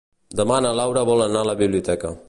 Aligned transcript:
Demà 0.39 0.57
na 0.67 0.71
Laura 0.79 1.05
vol 1.11 1.23
anar 1.27 1.45
a 1.47 1.51
la 1.51 1.57
biblioteca. 1.65 2.17